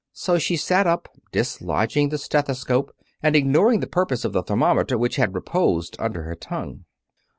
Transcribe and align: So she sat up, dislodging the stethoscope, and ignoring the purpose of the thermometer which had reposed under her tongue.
So 0.13 0.39
she 0.39 0.57
sat 0.57 0.87
up, 0.87 1.07
dislodging 1.31 2.09
the 2.09 2.17
stethoscope, 2.17 2.89
and 3.21 3.35
ignoring 3.35 3.81
the 3.81 3.85
purpose 3.85 4.25
of 4.25 4.33
the 4.33 4.41
thermometer 4.41 4.97
which 4.97 5.17
had 5.17 5.35
reposed 5.35 5.95
under 5.99 6.23
her 6.23 6.33
tongue. 6.33 6.85